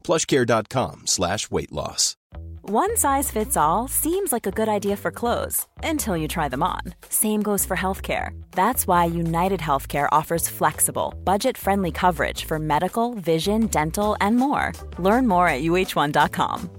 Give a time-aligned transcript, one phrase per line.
[0.00, 2.16] plushcare.com slash weight loss.
[2.62, 6.62] One size fits all seems like a good idea for clothes until you try them
[6.62, 6.82] on.
[7.08, 8.30] Same goes for healthcare.
[8.52, 14.72] That's why United Healthcare offers flexible, budget friendly coverage for medical, vision, dental, and more.
[14.98, 16.70] Learn more at uh1.com.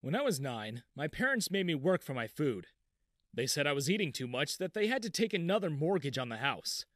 [0.00, 2.68] When I was nine, my parents made me work for my food.
[3.34, 6.30] They said I was eating too much that they had to take another mortgage on
[6.30, 6.86] the house.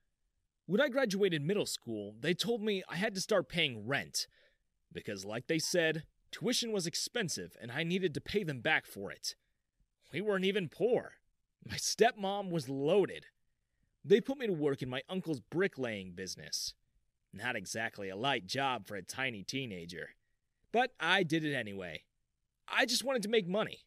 [0.67, 4.29] When I graduated middle school, they told me I had to start paying rent
[4.93, 9.11] because, like they said, tuition was expensive and I needed to pay them back for
[9.11, 9.35] it.
[10.13, 11.15] We weren't even poor.
[11.69, 13.27] My stepmom was loaded.
[14.05, 16.75] They put me to work in my uncle's bricklaying business.
[17.33, 20.11] Not exactly a light job for a tiny teenager.
[20.73, 22.03] But I did it anyway.
[22.69, 23.81] I just wanted to make money.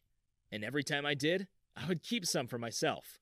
[0.52, 3.18] And every time I did, I would keep some for myself.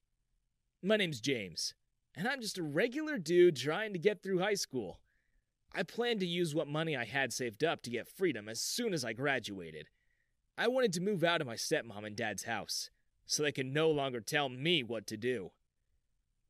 [0.82, 1.74] My name's James,
[2.14, 5.00] and I'm just a regular dude trying to get through high school.
[5.74, 8.94] I planned to use what money I had saved up to get freedom as soon
[8.94, 9.88] as I graduated.
[10.56, 12.90] I wanted to move out of my stepmom and dad's house
[13.26, 15.50] so they could no longer tell me what to do.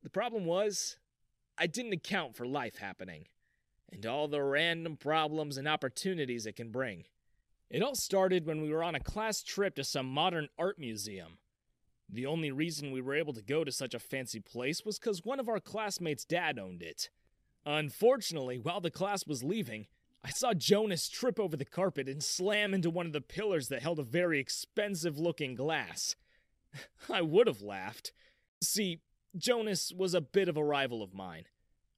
[0.03, 0.97] The problem was,
[1.57, 3.25] I didn't account for life happening
[3.91, 7.05] and all the random problems and opportunities it can bring.
[7.69, 11.39] It all started when we were on a class trip to some modern art museum.
[12.07, 15.25] The only reason we were able to go to such a fancy place was because
[15.25, 17.09] one of our classmates' dad owned it.
[17.65, 19.87] Unfortunately, while the class was leaving,
[20.23, 23.81] I saw Jonas trip over the carpet and slam into one of the pillars that
[23.81, 26.15] held a very expensive looking glass.
[27.11, 28.11] I would have laughed.
[28.61, 29.01] See,
[29.35, 31.45] Jonas was a bit of a rival of mine.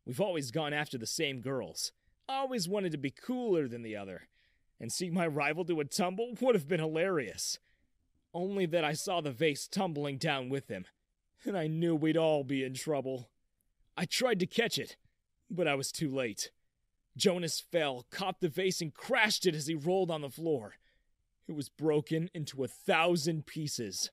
[0.05, 1.91] We've always gone after the same girls.
[2.29, 4.27] I always wanted to be cooler than the other.
[4.79, 7.59] And see my rival do a tumble would have been hilarious.
[8.33, 10.85] Only that I saw the vase tumbling down with him,
[11.45, 13.29] and I knew we'd all be in trouble.
[13.95, 14.97] I tried to catch it,
[15.49, 16.51] but I was too late.
[17.15, 20.75] Jonas fell, caught the vase, and crashed it as he rolled on the floor.
[21.47, 24.11] It was broken into a thousand pieces.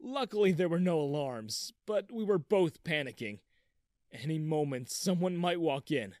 [0.00, 3.38] Luckily, there were no alarms, but we were both panicking.
[4.12, 6.14] Any moment, someone might walk in.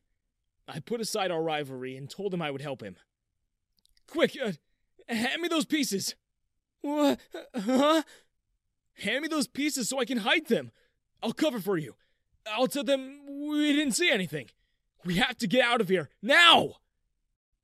[0.66, 2.96] I put aside our rivalry and told him I would help him.
[4.06, 4.52] Quick, uh,
[5.08, 6.14] hand me those pieces!
[6.82, 7.20] What?
[7.54, 8.02] Huh?
[8.94, 10.70] Hand me those pieces so I can hide them.
[11.22, 11.94] I'll cover for you.
[12.50, 14.50] I'll tell them we didn't see anything.
[15.04, 16.76] We have to get out of here now.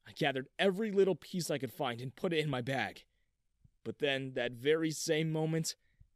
[0.06, 3.04] I gathered every little piece I could find and put it in my bag.
[3.84, 5.74] But then, that very same moment,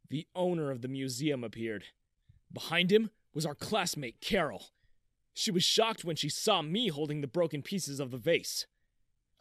[0.09, 1.85] the owner of the museum appeared.
[2.51, 4.71] Behind him was our classmate, Carol.
[5.33, 8.65] She was shocked when she saw me holding the broken pieces of the vase.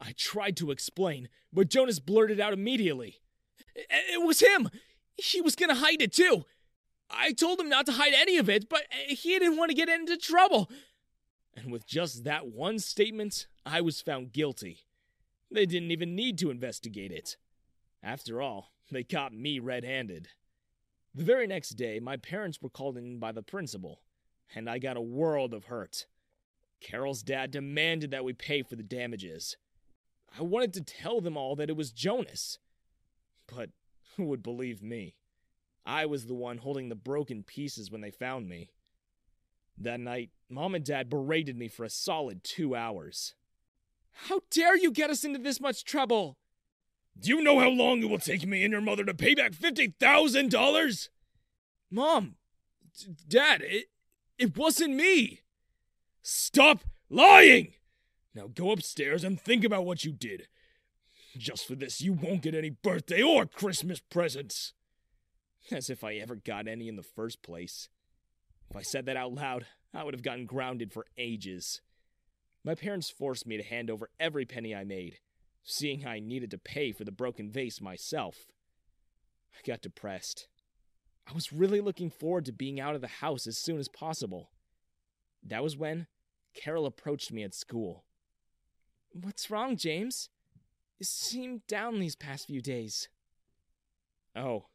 [0.01, 3.21] I tried to explain, but Jonas blurted out immediately.
[3.79, 4.71] It was him!
[5.17, 6.45] He was gonna hide it too!
[7.11, 9.77] I told him not to hide any of it, but uh, he didn't want to
[9.77, 10.71] get into trouble.
[11.57, 14.85] And with just that one statement, I was found guilty.
[15.51, 17.37] They didn't even need to investigate it.
[18.03, 20.29] After all, they caught me red handed.
[21.15, 24.03] The very next day, my parents were called in by the principal,
[24.55, 26.07] and I got a world of hurt.
[26.81, 29.57] Carol's dad demanded that we pay for the damages.
[30.39, 32.59] I wanted to tell them all that it was Jonas.
[33.55, 33.71] But
[34.17, 35.17] who would believe me?
[35.85, 38.71] I was the one holding the broken pieces when they found me.
[39.79, 43.35] That night, Mom and Dad berated me for a solid two hours.
[44.27, 46.37] How dare you get us into this much trouble?
[47.19, 49.53] Do you know how long it will take me and your mother to pay back
[49.53, 51.09] $50,000?
[51.91, 52.37] Mom,
[52.99, 53.87] D- Dad, it,
[54.37, 55.41] it wasn't me.
[56.23, 57.73] Stop lying!
[58.35, 60.49] Now go upstairs and think about what you did.
[61.39, 64.75] Just for this, you won't get any birthday or Christmas presents.
[65.71, 67.89] As if I ever got any in the first place.
[68.69, 71.81] If I said that out loud, I would have gotten grounded for ages.
[72.65, 75.19] My parents forced me to hand over every penny I made.
[75.63, 78.37] seeing I needed to pay for the broken vase myself.
[79.55, 80.49] I got depressed.
[81.29, 84.51] I was really looking forward to being out of the house as soon as possible.
[85.47, 86.07] That was when
[86.55, 88.05] Carol approached me at school.
[89.13, 90.31] What's wrong, James?
[90.99, 93.09] You seem down these past few days.
[94.35, 94.67] Oh,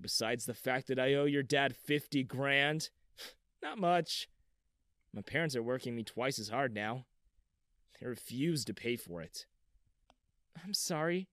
[0.00, 2.90] besides the fact that I owe your dad 50 grand,
[3.62, 4.28] not much.
[5.12, 7.06] My parents are working me twice as hard now.
[8.00, 9.46] They refuse to pay for it.
[10.64, 11.28] I'm sorry.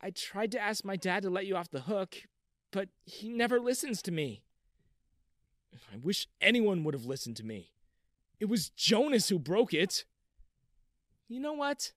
[0.00, 2.16] I tried to ask my dad to let you off the hook,
[2.70, 4.42] but he never listens to me.
[5.92, 7.72] I wish anyone would have listened to me.
[8.40, 10.04] It was Jonas who broke it.
[11.28, 11.92] You know what?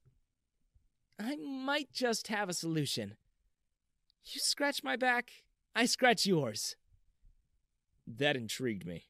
[1.70, 3.16] Might just have a solution.
[4.26, 5.30] You scratch my back,
[5.76, 6.76] I scratch yours.
[8.08, 9.04] That intrigued me.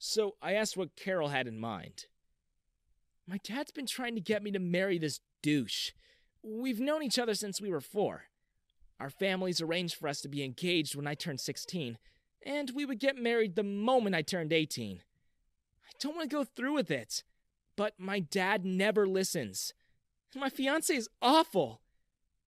[0.00, 2.06] So I asked what Carol had in mind.
[3.24, 5.92] My dad's been trying to get me to marry this douche.
[6.42, 8.24] We've known each other since we were four.
[8.98, 11.98] Our families arranged for us to be engaged when I turned 16,
[12.44, 15.02] and we would get married the moment I turned 18.
[15.86, 17.22] I don't want to go through with it,
[17.76, 19.72] but my dad never listens.
[20.34, 21.78] My fiance is awful.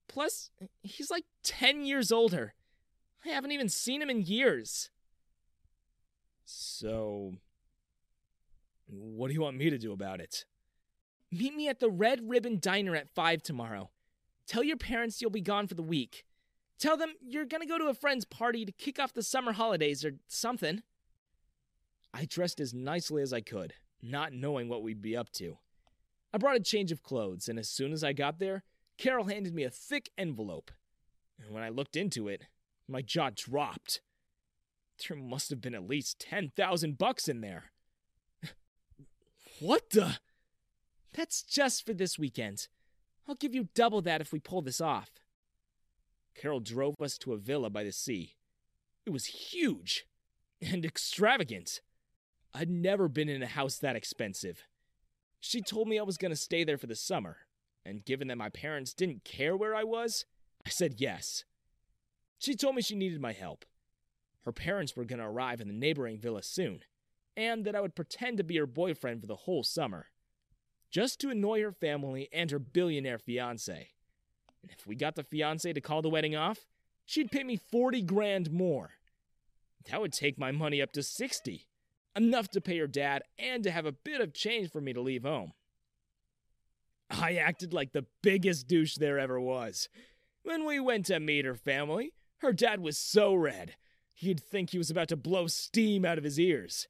[0.07, 0.51] Plus,
[0.83, 2.53] he's like 10 years older.
[3.25, 4.89] I haven't even seen him in years.
[6.45, 7.33] So,
[8.87, 10.45] what do you want me to do about it?
[11.31, 13.89] Meet me at the Red Ribbon Diner at 5 tomorrow.
[14.47, 16.23] Tell your parents you'll be gone for the week.
[16.77, 20.05] Tell them you're gonna go to a friend's party to kick off the summer holidays
[20.05, 20.83] or something.
[22.13, 25.57] I dressed as nicely as I could, not knowing what we'd be up to.
[26.33, 28.63] I brought a change of clothes, and as soon as I got there,
[28.97, 30.71] Carol handed me a thick envelope.
[31.39, 32.47] And when I looked into it,
[32.87, 34.01] my jaw dropped.
[35.07, 37.65] There must have been at least 10,000 bucks in there.
[39.59, 40.19] what the?
[41.13, 42.67] That's just for this weekend.
[43.27, 45.09] I'll give you double that if we pull this off.
[46.35, 48.35] Carol drove us to a villa by the sea.
[49.05, 50.05] It was huge
[50.61, 51.81] and extravagant.
[52.53, 54.63] I'd never been in a house that expensive.
[55.39, 57.37] She told me I was going to stay there for the summer,
[57.85, 60.25] and given that my parents didn't care where I was,
[60.65, 61.43] I said yes.
[62.39, 63.65] She told me she needed my help.
[64.43, 66.81] Her parents were going to arrive in the neighboring villa soon,
[67.35, 70.07] and that I would pretend to be her boyfriend for the whole summer,
[70.91, 73.89] just to annoy her family and her billionaire fiance.
[74.61, 76.65] And if we got the fiance to call the wedding off,
[77.05, 78.91] she'd pay me 40 grand more.
[79.89, 81.67] That would take my money up to 60,
[82.15, 85.01] enough to pay her dad and to have a bit of change for me to
[85.01, 85.53] leave home.
[87.09, 89.89] I acted like the biggest douche there ever was.
[90.43, 93.75] When we went to meet her family, her dad was so red,
[94.17, 96.87] you'd think he was about to blow steam out of his ears.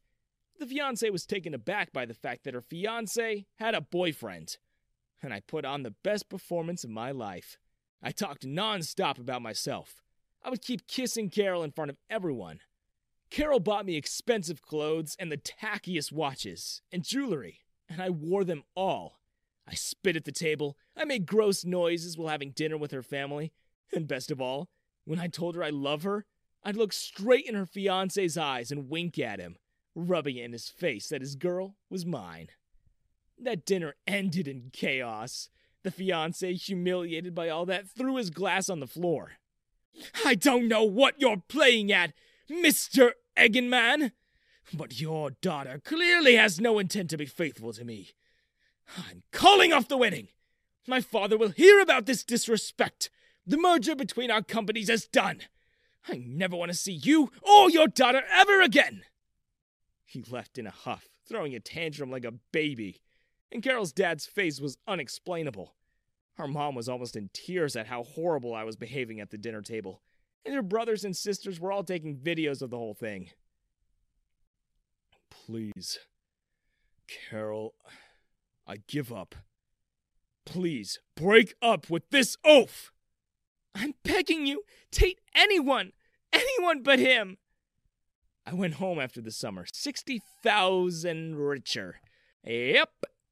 [0.59, 4.57] The fiance was taken aback by the fact that her fiance had a boyfriend,
[5.21, 7.57] and I put on the best performance of my life.
[8.01, 10.01] I talked nonstop about myself.
[10.43, 12.59] I would keep kissing Carol in front of everyone.
[13.29, 18.63] Carol bought me expensive clothes and the tackiest watches and jewelry, and I wore them
[18.75, 19.19] all.
[19.67, 23.51] I spit at the table, I made gross noises while having dinner with her family,
[23.93, 24.69] and best of all,
[25.05, 26.25] when I told her I love her,
[26.63, 29.57] I'd look straight in her fiance's eyes and wink at him,
[29.95, 32.49] rubbing it in his face that his girl was mine.
[33.37, 35.49] That dinner ended in chaos.
[35.83, 39.33] The fiance, humiliated by all that, threw his glass on the floor.
[40.25, 42.13] I don't know what you're playing at,
[42.49, 43.11] Mr.
[43.37, 44.11] Eggenman,
[44.73, 48.11] but your daughter clearly has no intent to be faithful to me.
[48.97, 50.29] I'm calling off the wedding.
[50.87, 53.09] My father will hear about this disrespect.
[53.45, 55.41] The merger between our companies is done.
[56.07, 59.03] I never want to see you or your daughter ever again.
[60.05, 63.01] He left in a huff, throwing a tantrum like a baby,
[63.51, 65.75] and Carol's dad's face was unexplainable.
[66.35, 69.61] Her mom was almost in tears at how horrible I was behaving at the dinner
[69.61, 70.01] table,
[70.45, 73.29] and her brothers and sisters were all taking videos of the whole thing.
[75.29, 75.99] Please,
[77.07, 77.73] Carol,
[78.67, 79.35] I give up.
[80.45, 82.91] Please, break up with this oaf!
[83.73, 85.91] I'm begging you, date anyone,
[86.31, 87.37] anyone but him.
[88.45, 91.99] I went home after the summer, 60,000 richer.
[92.43, 92.89] Yep,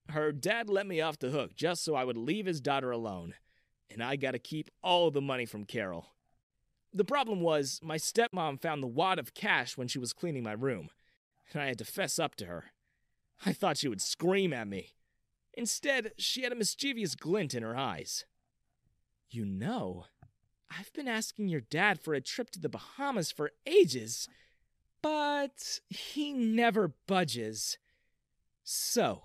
[0.09, 3.35] her dad let me off the hook just so I would leave his daughter alone.
[3.91, 6.07] And I gotta keep all the money from Carol.
[6.91, 10.53] The problem was, my stepmom found the wad of cash when she was cleaning my
[10.53, 10.89] room,
[11.51, 12.65] and I had to fess up to her.
[13.45, 14.93] I thought she would scream at me.
[15.53, 18.25] Instead, she had a mischievous glint in her eyes.
[19.29, 20.05] You know,
[20.69, 24.27] I've been asking your dad for a trip to the Bahamas for ages,
[25.01, 27.77] but he never budges.
[28.63, 29.23] So,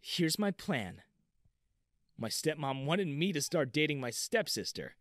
[0.00, 1.02] here's my plan.
[2.18, 4.96] My stepmom wanted me to start dating my stepsister.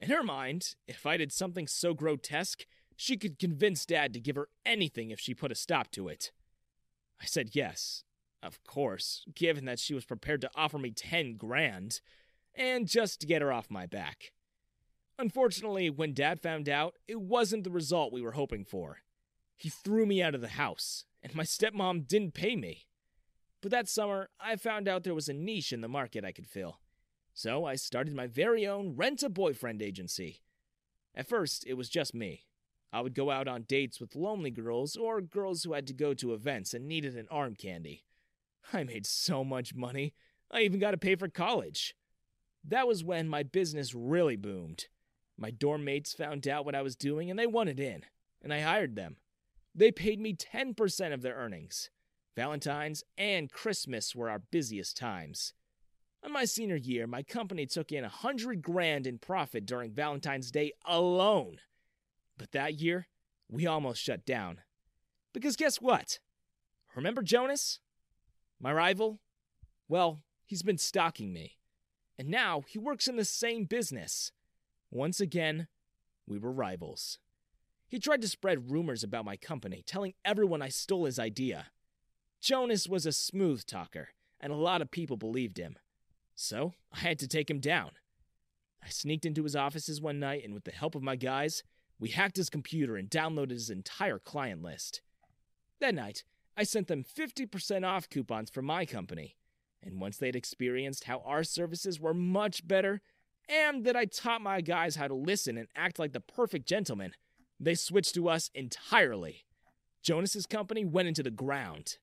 [0.00, 2.64] In her mind, if I did something so grotesque,
[2.96, 6.32] she could convince Dad to give her anything if she put a stop to it.
[7.20, 8.04] I said yes,
[8.42, 12.00] of course, given that she was prepared to offer me 10 grand,
[12.54, 14.32] and just to get her off my back.
[15.18, 18.98] Unfortunately, when Dad found out, it wasn't the result we were hoping for.
[19.56, 22.86] He threw me out of the house, and my stepmom didn't pay me.
[23.60, 26.46] But that summer, I found out there was a niche in the market I could
[26.46, 26.80] fill.
[27.34, 30.40] So I started my very own rent a boyfriend agency.
[31.14, 32.46] At first, it was just me.
[32.92, 36.14] I would go out on dates with lonely girls or girls who had to go
[36.14, 38.04] to events and needed an arm candy.
[38.72, 40.14] I made so much money,
[40.50, 41.94] I even got to pay for college.
[42.64, 44.86] That was when my business really boomed.
[45.38, 48.04] My dorm mates found out what I was doing and they wanted in,
[48.42, 49.16] and I hired them.
[49.74, 51.90] They paid me 10% of their earnings.
[52.36, 55.54] Valentine's and Christmas were our busiest times.
[56.22, 60.50] On my senior year, my company took in a hundred grand in profit during Valentine's
[60.50, 61.58] Day alone.
[62.36, 63.06] But that year,
[63.48, 64.60] we almost shut down.
[65.32, 66.18] Because guess what?
[66.94, 67.80] Remember Jonas?
[68.60, 69.20] My rival?
[69.88, 71.58] Well, he's been stalking me.
[72.18, 74.32] And now he works in the same business.
[74.90, 75.68] Once again,
[76.26, 77.18] we were rivals.
[77.88, 81.68] He tried to spread rumors about my company, telling everyone I stole his idea.
[82.40, 85.76] Jonas was a smooth talker, and a lot of people believed him.
[86.34, 87.92] So I had to take him down.
[88.82, 91.62] I sneaked into his offices one night, and with the help of my guys,
[91.98, 95.02] we hacked his computer and downloaded his entire client list.
[95.80, 96.24] That night,
[96.56, 99.36] I sent them 50% off coupons for my company.
[99.82, 103.00] And once they'd experienced how our services were much better,
[103.48, 107.12] and that I taught my guys how to listen and act like the perfect gentleman,
[107.58, 109.44] they switched to us entirely.
[110.02, 111.98] Jonas's company went into the ground.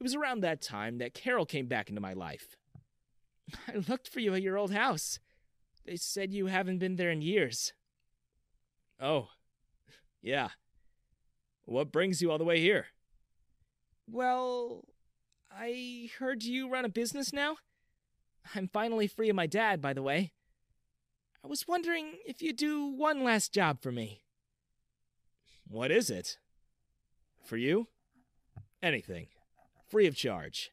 [0.00, 2.56] It was around that time that Carol came back into my life.
[3.68, 5.18] I looked for you at your old house.
[5.84, 7.72] They said you haven't been there in years.
[9.00, 9.28] Oh,
[10.22, 10.48] yeah.
[11.66, 12.86] What brings you all the way here?
[14.10, 14.84] Well,
[15.50, 17.56] I heard you run a business now.
[18.54, 20.32] I'm finally free of my dad, by the way.
[21.42, 24.22] I was wondering if you'd do one last job for me.
[25.68, 26.38] What is it?
[27.42, 27.88] For you?
[28.82, 29.28] Anything.
[29.88, 30.70] Free of charge.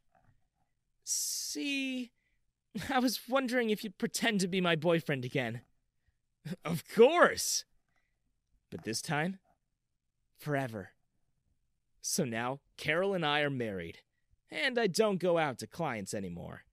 [1.04, 2.12] See,
[2.90, 5.62] I was wondering if you'd pretend to be my boyfriend again.
[6.66, 7.66] Of course!
[8.70, 9.40] But this time,
[10.38, 10.92] forever.
[12.02, 14.00] So now, Carol and I are married,
[14.50, 16.64] and I don't go out to clients anymore.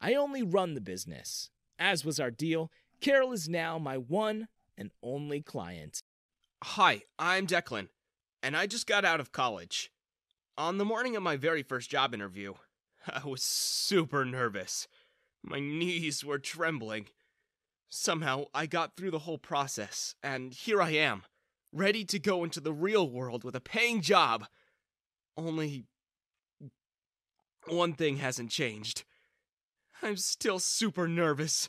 [0.00, 1.50] I only run the business.
[1.78, 6.02] As was our deal, Carol is now my one and only client.
[6.62, 7.88] Hi, I'm Declan,
[8.42, 9.92] and I just got out of college.
[10.58, 12.54] On the morning of my very first job interview,
[13.06, 14.88] I was super nervous.
[15.42, 17.06] My knees were trembling.
[17.88, 21.22] Somehow, I got through the whole process, and here I am,
[21.72, 24.46] ready to go into the real world with a paying job.
[25.36, 25.84] Only.
[27.66, 29.04] one thing hasn't changed.
[30.02, 31.68] I'm still super nervous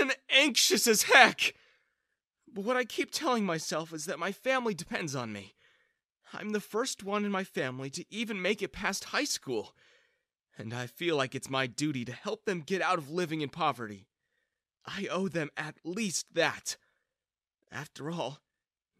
[0.00, 1.54] and anxious as heck.
[2.52, 5.54] But what I keep telling myself is that my family depends on me.
[6.32, 9.74] I'm the first one in my family to even make it past high school,
[10.56, 13.50] and I feel like it's my duty to help them get out of living in
[13.50, 14.08] poverty.
[14.86, 16.76] I owe them at least that.
[17.70, 18.38] After all,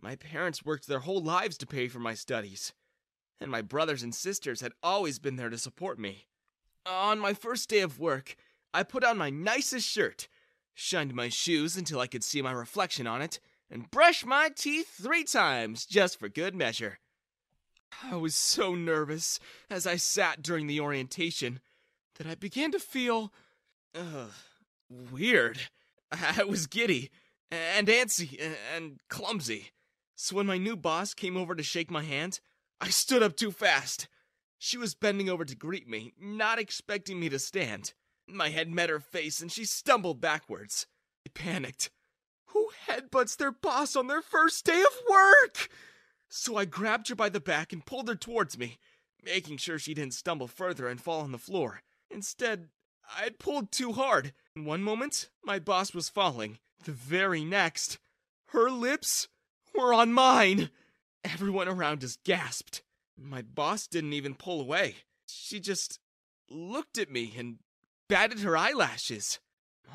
[0.00, 2.72] my parents worked their whole lives to pay for my studies,
[3.40, 6.26] and my brothers and sisters had always been there to support me.
[6.86, 8.36] On my first day of work,
[8.72, 10.28] I put on my nicest shirt,
[10.74, 14.88] shined my shoes until I could see my reflection on it, and brushed my teeth
[15.00, 16.98] three times just for good measure.
[18.02, 19.38] I was so nervous
[19.70, 21.60] as I sat during the orientation
[22.16, 23.32] that I began to feel.
[23.94, 24.26] Uh,
[25.12, 25.58] weird.
[26.12, 27.10] I was giddy
[27.50, 28.40] and antsy
[28.74, 29.70] and clumsy.
[30.16, 32.40] So when my new boss came over to shake my hand,
[32.84, 34.08] I stood up too fast.
[34.58, 37.94] She was bending over to greet me, not expecting me to stand.
[38.28, 40.86] My head met her face and she stumbled backwards.
[41.26, 41.88] I panicked.
[42.48, 45.70] Who headbutts their boss on their first day of work?
[46.28, 48.76] So I grabbed her by the back and pulled her towards me,
[49.24, 51.80] making sure she didn't stumble further and fall on the floor.
[52.10, 52.68] Instead,
[53.16, 54.34] I had pulled too hard.
[54.54, 56.58] In one moment, my boss was falling.
[56.84, 57.98] The very next,
[58.48, 59.28] her lips
[59.74, 60.68] were on mine.
[61.24, 62.82] Everyone around us gasped.
[63.16, 64.96] My boss didn't even pull away.
[65.26, 65.98] She just
[66.50, 67.58] looked at me and
[68.08, 69.40] batted her eyelashes.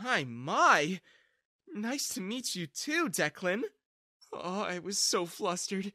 [0.01, 0.99] My, my.
[1.73, 3.61] Nice to meet you too, Declan.
[4.33, 5.91] Oh, I was so flustered.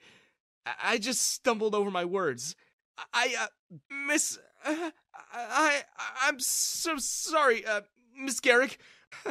[0.83, 2.57] I, just stumbled over my words.
[3.13, 3.77] I, uh,
[4.07, 4.91] miss, uh,
[5.33, 7.83] I, I, I'm so sorry, uh,
[8.17, 8.79] Miss Garrick,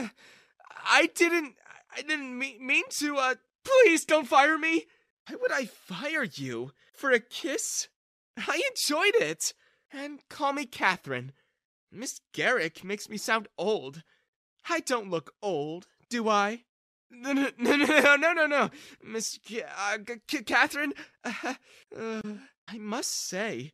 [0.86, 1.56] I didn't.
[1.96, 3.18] I didn't mean, mean to.
[3.18, 4.86] Uh, please don't fire me.
[5.28, 7.88] Why would I fire you for a kiss?
[8.38, 9.54] I enjoyed it.
[9.92, 11.34] And call me Catherine.
[11.92, 14.04] Miss Garrick makes me sound old.
[14.68, 16.64] I don't look old, do I?
[17.12, 18.70] No, no, no, no, no, no, no.
[19.04, 19.40] Miss
[19.78, 19.98] uh,
[20.46, 20.94] Catherine.
[21.24, 21.54] Uh,
[21.96, 22.22] uh,
[22.68, 23.74] I must say,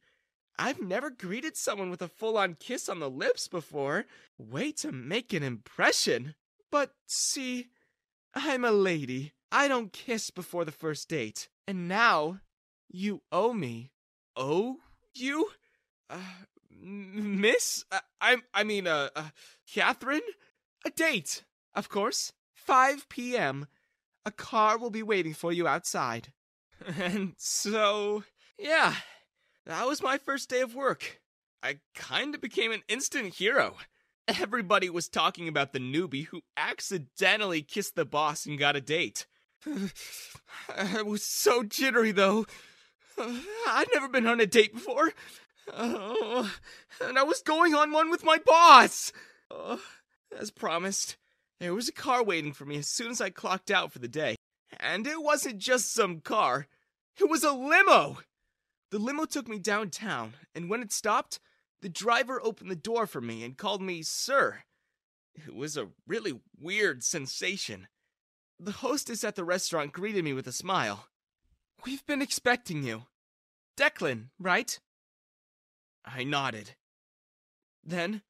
[0.57, 4.05] I've never greeted someone with a full on kiss on the lips before.
[4.37, 6.35] Way to make an impression.
[6.69, 7.67] But see,
[8.35, 9.33] I'm a lady.
[9.51, 11.49] I don't kiss before the first date.
[11.67, 12.39] And now,
[12.89, 13.91] you owe me.
[14.35, 14.77] Owe
[15.13, 15.49] you?
[16.09, 16.17] Uh,
[16.81, 17.85] miss?
[17.91, 19.29] Uh, I, I mean, uh, uh,
[19.71, 20.21] Catherine?
[20.85, 22.33] A date, of course.
[22.53, 23.67] 5 p.m.
[24.25, 26.33] A car will be waiting for you outside.
[26.97, 28.23] And so,
[28.57, 28.93] yeah,
[29.65, 31.19] that was my first day of work.
[31.61, 33.75] I kinda became an instant hero.
[34.27, 39.25] Everybody was talking about the newbie who accidentally kissed the boss and got a date.
[40.75, 42.45] I was so jittery though.
[43.17, 45.13] I'd never been on a date before.
[47.01, 49.13] And I was going on one with my boss.
[50.37, 51.15] As promised,
[51.59, 54.07] there was a car waiting for me as soon as I clocked out for the
[54.07, 54.35] day.
[54.79, 56.67] And it wasn't just some car,
[57.17, 58.19] it was a limo.
[58.91, 61.39] The limo took me downtown, and when it stopped,
[61.81, 64.63] the driver opened the door for me and called me Sir.
[65.35, 67.87] It was a really weird sensation.
[68.59, 71.07] The hostess at the restaurant greeted me with a smile.
[71.85, 73.03] We've been expecting you.
[73.77, 74.77] Declan, right?
[76.03, 76.75] I nodded.
[77.81, 78.21] Then,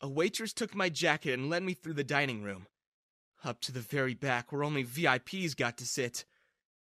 [0.00, 2.66] a waitress took my jacket and led me through the dining room,
[3.44, 6.24] up to the very back where only VIPs got to sit.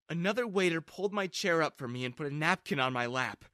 [0.08, 3.44] Another waiter pulled my chair up for me and put a napkin on my lap.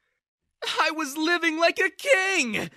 [0.81, 2.71] I was living like a king!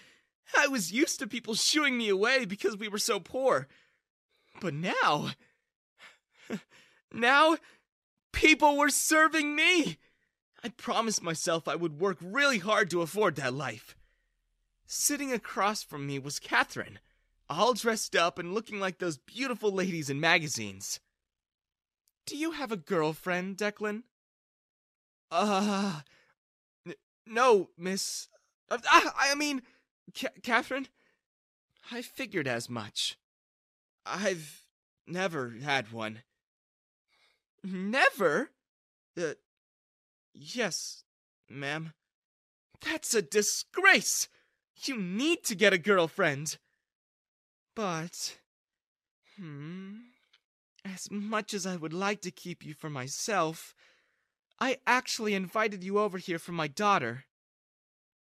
[0.58, 3.68] I was used to people shooing me away because we were so poor.
[4.60, 5.32] But now.
[7.12, 7.58] Now,
[8.32, 9.98] people were serving me!
[10.64, 13.96] I promised myself I would work really hard to afford that life.
[14.86, 17.00] Sitting across from me was Catherine,
[17.50, 21.00] all dressed up and looking like those beautiful ladies in magazines.
[22.26, 24.04] Do you have a girlfriend, Declan?
[25.32, 26.02] Uh.
[26.86, 26.96] N-
[27.26, 28.28] no, miss.
[28.70, 29.62] Uh, I mean,
[30.44, 30.88] Catherine?
[31.92, 33.18] I figured as much.
[34.06, 34.64] I've
[35.08, 36.24] never had one.
[37.64, 38.52] Never?
[39.18, 39.34] Uh,
[40.34, 41.04] yes,
[41.50, 41.94] ma'am.
[42.82, 44.28] That's a disgrace!
[44.84, 46.58] You need to get a girlfriend!
[47.76, 48.38] But.
[49.38, 49.96] Hmm.
[50.86, 53.76] As much as I would like to keep you for myself,
[54.60, 57.26] I actually invited you over here for my daughter.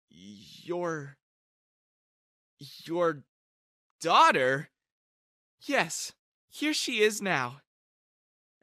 [0.09, 1.17] Your.
[2.85, 3.23] Your
[4.01, 4.69] daughter?
[5.61, 6.11] Yes,
[6.49, 7.61] here she is now.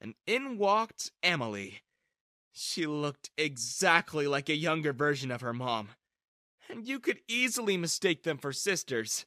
[0.01, 1.83] And in walked Emily.
[2.53, 5.91] She looked exactly like a younger version of her mom,
[6.69, 9.27] and you could easily mistake them for sisters.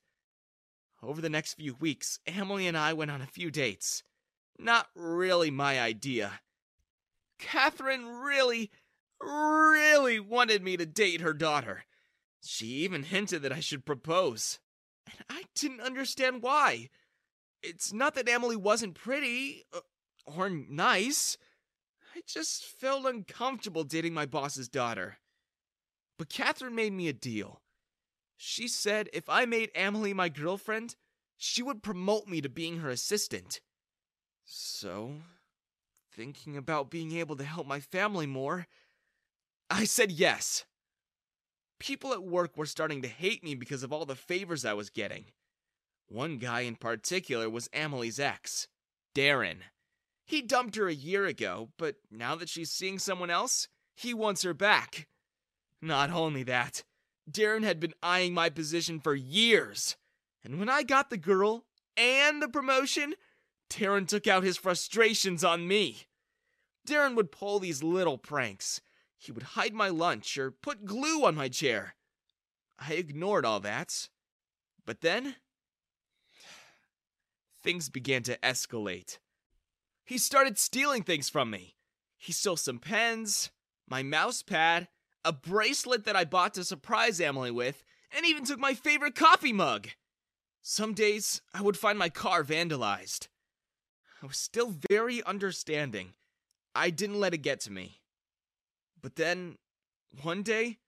[1.01, 4.03] Over the next few weeks, Emily and I went on a few dates.
[4.59, 6.41] Not really my idea.
[7.39, 8.69] Catherine really,
[9.19, 11.85] really wanted me to date her daughter.
[12.43, 14.59] She even hinted that I should propose.
[15.07, 16.89] And I didn't understand why.
[17.63, 19.79] It's not that Emily wasn't pretty uh,
[20.25, 21.37] or nice.
[22.15, 25.17] I just felt uncomfortable dating my boss's daughter.
[26.17, 27.61] But Catherine made me a deal.
[28.37, 30.95] She said if I made Emily my girlfriend,
[31.37, 33.61] she would promote me to being her assistant.
[34.45, 35.13] So,
[36.11, 38.67] thinking about being able to help my family more,
[39.69, 40.65] I said yes.
[41.79, 44.89] People at work were starting to hate me because of all the favors I was
[44.89, 45.25] getting.
[46.07, 48.67] One guy in particular was Emily's ex,
[49.15, 49.57] Darren.
[50.31, 54.43] He dumped her a year ago, but now that she's seeing someone else, he wants
[54.43, 55.09] her back.
[55.81, 56.85] Not only that,
[57.29, 59.97] Darren had been eyeing my position for years.
[60.41, 61.65] And when I got the girl
[61.97, 63.15] and the promotion,
[63.69, 66.03] Darren took out his frustrations on me.
[66.87, 68.79] Darren would pull these little pranks.
[69.17, 71.95] He would hide my lunch or put glue on my chair.
[72.79, 74.07] I ignored all that.
[74.85, 75.35] But then,
[77.61, 79.17] things began to escalate.
[80.11, 81.77] He started stealing things from me.
[82.17, 83.49] He stole some pens,
[83.87, 84.89] my mouse pad,
[85.23, 87.81] a bracelet that I bought to surprise Emily with,
[88.13, 89.87] and even took my favorite coffee mug.
[90.61, 93.29] Some days, I would find my car vandalized.
[94.21, 96.09] I was still very understanding.
[96.75, 98.01] I didn't let it get to me.
[99.01, 99.59] But then,
[100.21, 100.79] one day,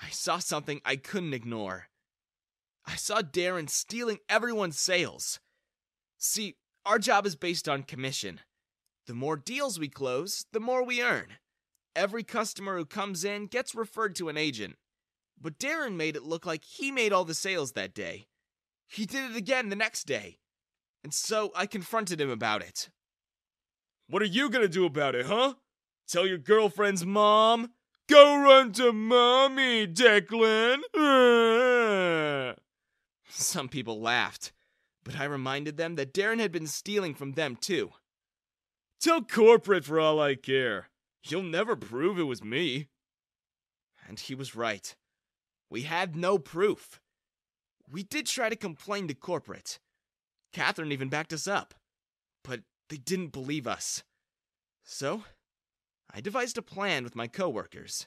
[0.00, 1.88] I saw something I couldn't ignore.
[2.86, 5.40] I saw Darren stealing everyone's sales.
[6.18, 6.54] See,
[6.86, 8.40] our job is based on commission.
[9.06, 11.28] The more deals we close, the more we earn.
[11.96, 14.76] Every customer who comes in gets referred to an agent.
[15.40, 18.26] But Darren made it look like he made all the sales that day.
[18.86, 20.38] He did it again the next day.
[21.02, 22.88] And so I confronted him about it.
[24.08, 25.54] What are you gonna do about it, huh?
[26.08, 27.72] Tell your girlfriend's mom?
[28.08, 30.80] Go run to mommy, Declan!
[33.28, 34.52] Some people laughed,
[35.04, 37.92] but I reminded them that Darren had been stealing from them too.
[39.00, 40.88] Tell corporate for all I care.
[41.26, 42.88] You'll never prove it was me.
[44.08, 44.94] And he was right.
[45.70, 47.00] We had no proof.
[47.90, 49.78] We did try to complain to corporate.
[50.52, 51.74] Catherine even backed us up.
[52.42, 54.02] But they didn't believe us.
[54.84, 55.24] So,
[56.12, 58.06] I devised a plan with my coworkers.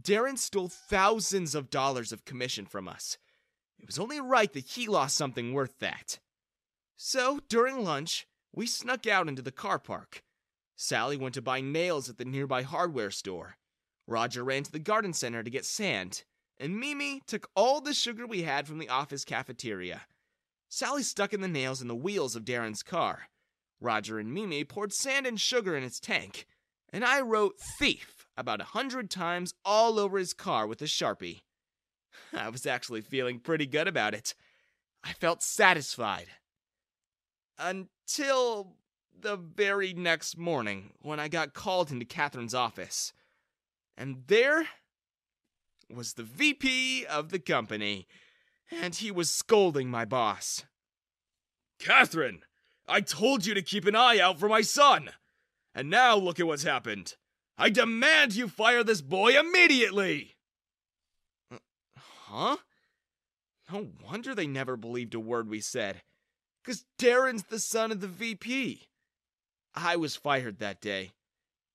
[0.00, 3.18] Darren stole thousands of dollars of commission from us.
[3.82, 6.20] It was only right that he lost something worth that.
[6.96, 10.22] So, during lunch, we snuck out into the car park.
[10.76, 13.56] Sally went to buy nails at the nearby hardware store.
[14.06, 16.24] Roger ran to the garden center to get sand.
[16.58, 20.02] And Mimi took all the sugar we had from the office cafeteria.
[20.68, 23.28] Sally stuck in the nails in the wheels of Darren's car.
[23.80, 26.46] Roger and Mimi poured sand and sugar in its tank.
[26.92, 31.40] And I wrote thief about a hundred times all over his car with a sharpie.
[32.32, 34.34] I was actually feeling pretty good about it.
[35.04, 36.26] I felt satisfied.
[37.58, 38.76] Until
[39.20, 43.12] the very next morning when I got called into Catherine's office.
[43.96, 44.66] And there
[45.90, 48.06] was the VP of the company,
[48.70, 50.64] and he was scolding my boss.
[51.78, 52.40] Catherine,
[52.88, 55.10] I told you to keep an eye out for my son.
[55.74, 57.14] And now look at what's happened.
[57.56, 60.31] I demand you fire this boy immediately!
[62.32, 62.56] Huh?
[63.70, 66.00] No wonder they never believed a word we said.
[66.62, 68.88] Because Darren's the son of the VP.
[69.74, 71.12] I was fired that day,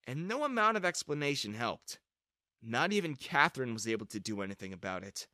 [0.08, 2.00] and no amount of explanation helped.
[2.62, 5.28] Not even Catherine was able to do anything about it.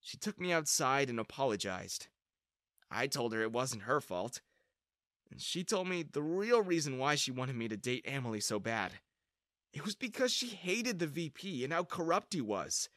[0.00, 2.08] She took me outside and apologized.
[2.90, 4.42] I told her it wasn't her fault.
[5.30, 8.58] And she told me the real reason why she wanted me to date Emily so
[8.58, 8.92] bad.
[9.72, 12.90] It was because she hated the VP and how corrupt he was.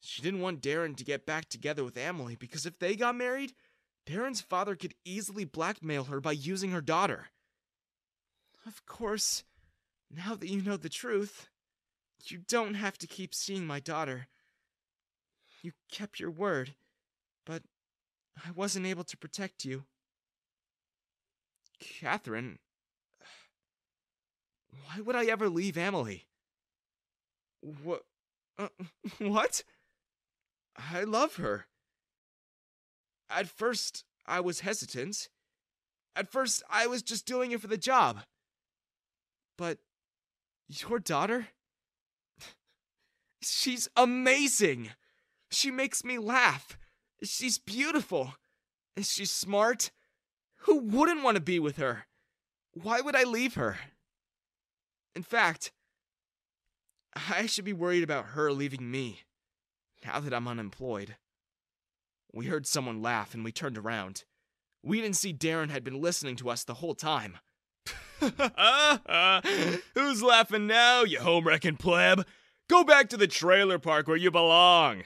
[0.00, 3.52] She didn't want Darren to get back together with Emily because if they got married,
[4.06, 7.26] Darren's father could easily blackmail her by using her daughter.
[8.66, 9.44] Of course,
[10.10, 11.48] now that you know the truth,
[12.24, 14.28] you don't have to keep seeing my daughter.
[15.62, 16.74] You kept your word,
[17.44, 17.62] but
[18.44, 19.84] I wasn't able to protect you.
[21.78, 22.58] Catherine,
[24.84, 26.26] why would I ever leave Emily?
[27.82, 28.04] What?
[28.58, 28.68] Uh,
[29.18, 29.62] what?
[30.76, 31.66] I love her.
[33.28, 35.28] At first, I was hesitant.
[36.16, 38.20] At first, I was just doing it for the job.
[39.56, 39.78] But
[40.68, 41.48] your daughter?
[43.42, 44.90] She's amazing.
[45.50, 46.78] She makes me laugh.
[47.22, 48.34] She's beautiful.
[49.00, 49.90] She's smart.
[50.64, 52.06] Who wouldn't want to be with her?
[52.72, 53.78] Why would I leave her?
[55.14, 55.72] In fact,
[57.14, 59.20] I should be worried about her leaving me
[60.04, 61.16] now that I'm unemployed.
[62.32, 64.24] We heard someone laugh and we turned around.
[64.82, 67.38] We didn't see Darren had been listening to us the whole time.
[69.94, 72.26] Who's laughing now, you home wrecking pleb?
[72.68, 75.02] Go back to the trailer park where you belong.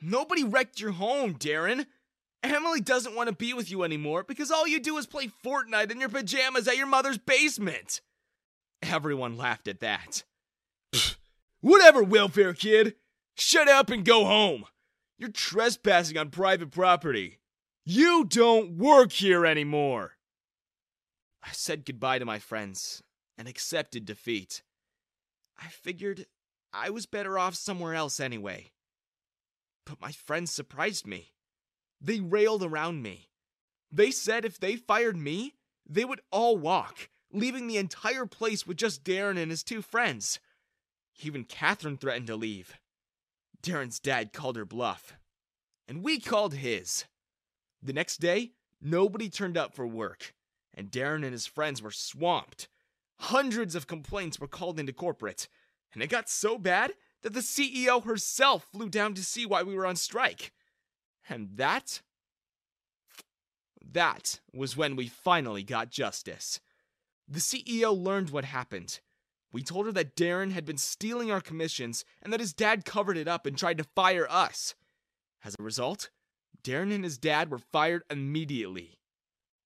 [0.00, 1.86] Nobody wrecked your home, Darren.
[2.42, 5.90] Emily doesn't want to be with you anymore because all you do is play Fortnite
[5.90, 8.00] in your pajamas at your mother's basement.
[8.82, 10.22] Everyone laughed at that.
[11.60, 12.94] Whatever, welfare kid.
[13.38, 14.64] Shut up and go home.
[15.16, 17.38] You're trespassing on private property.
[17.84, 20.16] You don't work here anymore.
[21.42, 23.00] I said goodbye to my friends
[23.38, 24.62] and accepted defeat.
[25.56, 26.26] I figured
[26.72, 28.72] I was better off somewhere else anyway.
[29.86, 31.32] But my friends surprised me.
[32.00, 33.28] They railed around me.
[33.90, 35.54] They said if they fired me,
[35.88, 40.40] they would all walk, leaving the entire place with just Darren and his two friends.
[41.22, 42.74] Even Catherine threatened to leave.
[43.62, 45.14] Darren's dad called her bluff,
[45.86, 47.04] and we called his.
[47.82, 50.34] The next day, nobody turned up for work,
[50.74, 52.68] and Darren and his friends were swamped.
[53.20, 55.48] Hundreds of complaints were called into corporate,
[55.92, 56.92] and it got so bad
[57.22, 60.52] that the CEO herself flew down to see why we were on strike.
[61.28, 62.02] And that.
[63.92, 66.60] That was when we finally got justice.
[67.26, 69.00] The CEO learned what happened.
[69.52, 73.16] We told her that Darren had been stealing our commissions and that his dad covered
[73.16, 74.74] it up and tried to fire us.
[75.44, 76.10] As a result,
[76.62, 78.98] Darren and his dad were fired immediately.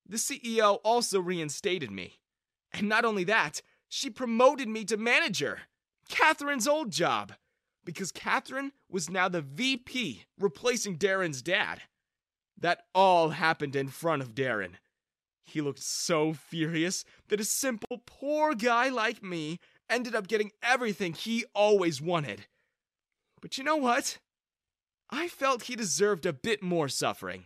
[0.07, 2.19] The CEO also reinstated me.
[2.71, 5.61] And not only that, she promoted me to manager,
[6.09, 7.33] Catherine's old job,
[7.85, 11.81] because Catherine was now the VP, replacing Darren's dad.
[12.57, 14.75] That all happened in front of Darren.
[15.43, 21.13] He looked so furious that a simple poor guy like me ended up getting everything
[21.13, 22.47] he always wanted.
[23.41, 24.19] But you know what?
[25.09, 27.45] I felt he deserved a bit more suffering.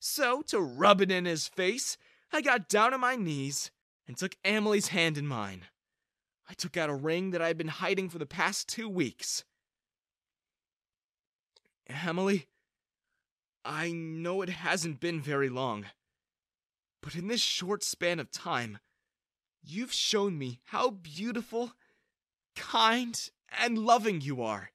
[0.00, 1.96] So, to rub it in his face,
[2.32, 3.70] I got down on my knees
[4.06, 5.66] and took Emily's hand in mine.
[6.48, 9.44] I took out a ring that I had been hiding for the past two weeks.
[11.86, 12.48] Emily,
[13.64, 15.86] I know it hasn't been very long,
[17.02, 18.78] but in this short span of time,
[19.62, 21.72] you've shown me how beautiful,
[22.56, 24.70] kind, and loving you are.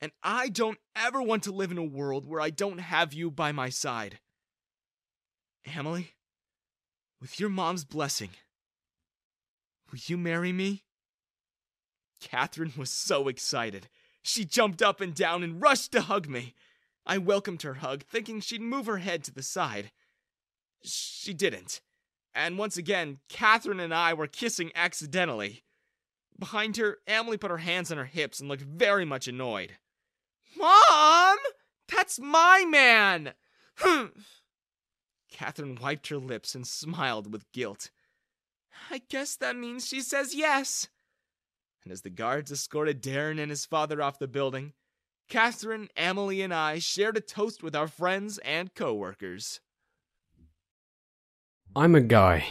[0.00, 3.30] And I don't ever want to live in a world where I don't have you
[3.30, 4.18] by my side.
[5.64, 6.14] Emily,
[7.20, 8.30] with your mom's blessing,
[9.90, 10.82] will you marry me?
[12.20, 13.88] Catherine was so excited.
[14.22, 16.54] She jumped up and down and rushed to hug me.
[17.04, 19.90] I welcomed her hug, thinking she'd move her head to the side.
[20.82, 21.80] She didn't.
[22.34, 25.64] And once again, Catherine and I were kissing accidentally.
[26.38, 29.76] Behind her, Emily put her hands on her hips and looked very much annoyed.
[30.56, 31.38] Mom!
[31.88, 33.34] That's my man!
[35.30, 37.90] Catherine wiped her lips and smiled with guilt.
[38.90, 40.88] I guess that means she says yes.
[41.84, 44.72] And as the guards escorted Darren and his father off the building,
[45.28, 49.60] Catherine, Emily, and I shared a toast with our friends and coworkers.
[51.74, 52.44] I'm a guy.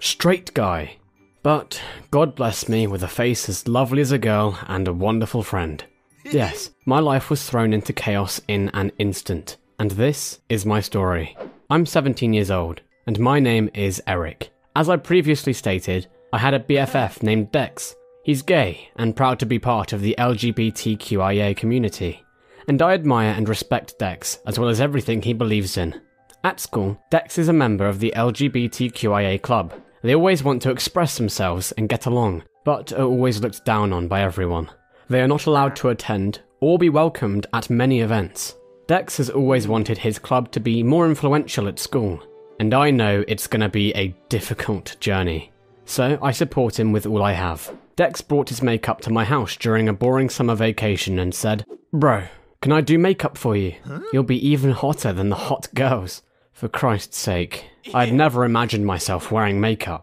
[0.00, 0.96] Straight guy.
[1.42, 5.42] But God bless me with a face as lovely as a girl and a wonderful
[5.42, 5.82] friend.
[6.32, 11.36] Yes, my life was thrown into chaos in an instant, and this is my story.
[11.70, 14.50] I'm 17 years old, and my name is Eric.
[14.74, 17.94] As I previously stated, I had a BFF named Dex.
[18.24, 22.24] He's gay and proud to be part of the LGBTQIA community,
[22.66, 26.00] and I admire and respect Dex as well as everything he believes in.
[26.46, 29.74] At school, Dex is a member of the LGBTQIA club.
[30.02, 34.06] They always want to express themselves and get along, but are always looked down on
[34.06, 34.70] by everyone.
[35.08, 38.54] They are not allowed to attend or be welcomed at many events.
[38.86, 42.22] Dex has always wanted his club to be more influential at school,
[42.60, 45.50] and I know it's going to be a difficult journey.
[45.84, 47.76] So I support him with all I have.
[47.96, 52.28] Dex brought his makeup to my house during a boring summer vacation and said, Bro,
[52.62, 53.74] can I do makeup for you?
[54.12, 56.22] You'll be even hotter than the hot girls.
[56.56, 60.00] For Christ's sake, I'd never imagined myself wearing makeup.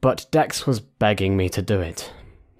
[0.00, 2.12] But Dex was begging me to do it.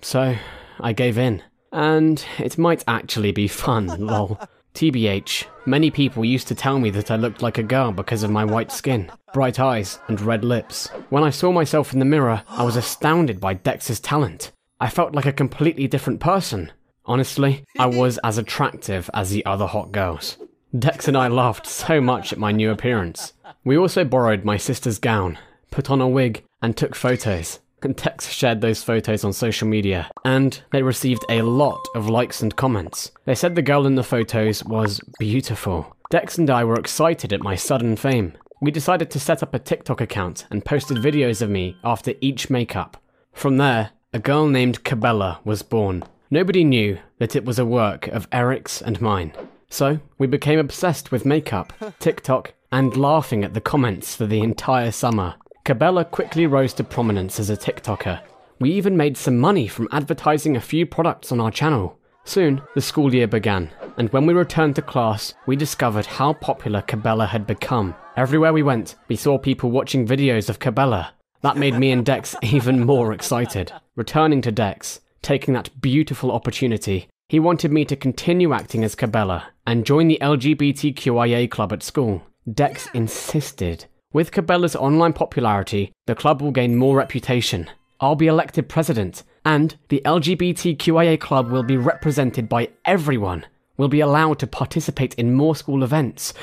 [0.03, 0.37] So
[0.81, 1.45] I gave in.
[1.71, 4.41] And it might actually be fun, lol.
[4.75, 8.33] TBH, many people used to tell me that I looked like a girl because of
[8.33, 10.89] my white skin, bright eyes, and red lips.
[11.11, 14.51] When I saw myself in the mirror, I was astounded by Dex's talent.
[14.81, 16.73] I felt like a completely different person.
[17.05, 20.37] Honestly, I was as attractive as the other hot girls.
[20.77, 23.33] Dex and I laughed so much at my new appearance.
[23.65, 25.39] We also borrowed my sister's gown,
[25.71, 27.61] put on a wig, and took photos.
[27.83, 32.43] And Dex shared those photos on social media, and they received a lot of likes
[32.43, 33.13] and comments.
[33.27, 35.95] They said the girl in the photos was beautiful.
[36.11, 38.33] Dex and I were excited at my sudden fame.
[38.61, 42.49] We decided to set up a TikTok account and posted videos of me after each
[42.49, 42.97] makeup.
[43.33, 46.03] From there, a girl named Cabela was born.
[46.31, 49.33] Nobody knew that it was a work of Eric's and mine.
[49.69, 54.91] So, we became obsessed with makeup, TikTok, and laughing at the comments for the entire
[54.91, 55.35] summer.
[55.65, 58.21] Cabela quickly rose to prominence as a TikToker.
[58.59, 61.99] We even made some money from advertising a few products on our channel.
[62.25, 66.83] Soon, the school year began, and when we returned to class, we discovered how popular
[66.83, 67.95] Cabela had become.
[68.17, 71.09] Everywhere we went, we saw people watching videos of Cabela.
[71.43, 73.73] That made me and Dex even more excited.
[73.95, 79.45] Returning to Dex, taking that beautiful opportunity, he wanted me to continue acting as Cabela
[79.67, 82.23] and join the LGBTQIA club at school.
[82.53, 83.87] Dex insisted.
[84.13, 87.69] With Cabela's online popularity, the club will gain more reputation.
[87.99, 93.47] I'll be elected president, and the LGBTQIA club will be represented by everyone.
[93.77, 96.35] We'll be allowed to participate in more school events.